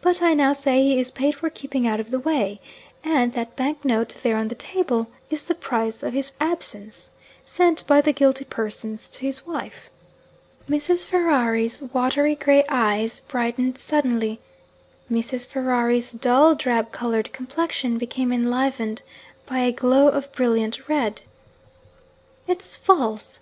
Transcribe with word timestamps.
But 0.00 0.22
I 0.22 0.32
now 0.32 0.52
say 0.52 0.80
he 0.84 0.96
is 1.00 1.10
paid 1.10 1.34
for 1.34 1.50
keeping 1.50 1.88
out 1.88 1.98
of 1.98 2.12
the 2.12 2.20
way 2.20 2.60
and 3.02 3.32
that 3.32 3.56
bank 3.56 3.84
note 3.84 4.14
there 4.22 4.36
on 4.36 4.46
the 4.46 4.54
table 4.54 5.08
is 5.28 5.44
the 5.44 5.56
price 5.56 6.04
of 6.04 6.12
his 6.12 6.30
absence, 6.38 7.10
sent 7.44 7.84
by 7.88 8.00
the 8.00 8.12
guilty 8.12 8.44
persons 8.44 9.08
to 9.08 9.22
his 9.22 9.44
wife.' 9.44 9.90
Mrs. 10.70 11.08
Ferrari's 11.08 11.82
watery 11.82 12.36
grey 12.36 12.62
eyes 12.68 13.18
brightened 13.18 13.76
suddenly; 13.76 14.38
Mrs. 15.10 15.48
Ferrari's 15.48 16.12
dull 16.12 16.54
drab 16.54 16.92
coloured 16.92 17.32
complexion 17.32 17.98
became 17.98 18.32
enlivened 18.32 19.02
by 19.46 19.58
a 19.58 19.72
glow 19.72 20.06
of 20.06 20.30
brilliant 20.30 20.88
red. 20.88 21.22
'It's 22.46 22.76
false!' 22.76 23.40